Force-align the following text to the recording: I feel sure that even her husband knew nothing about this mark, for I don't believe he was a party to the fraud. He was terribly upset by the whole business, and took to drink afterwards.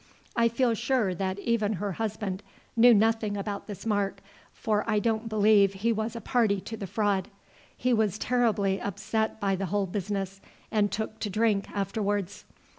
I 0.35 0.47
feel 0.47 0.73
sure 0.73 1.13
that 1.13 1.37
even 1.37 1.73
her 1.73 1.91
husband 1.91 2.41
knew 2.75 2.91
nothing 2.91 3.37
about 3.37 3.67
this 3.67 3.85
mark, 3.85 4.21
for 4.51 4.83
I 4.89 4.97
don't 4.97 5.29
believe 5.29 5.73
he 5.73 5.93
was 5.93 6.15
a 6.15 6.21
party 6.21 6.59
to 6.59 6.75
the 6.75 6.87
fraud. 6.87 7.27
He 7.77 7.93
was 7.93 8.17
terribly 8.17 8.81
upset 8.81 9.39
by 9.39 9.55
the 9.55 9.67
whole 9.67 9.85
business, 9.85 10.41
and 10.71 10.91
took 10.91 11.19
to 11.19 11.29
drink 11.29 11.69
afterwards. 11.69 12.45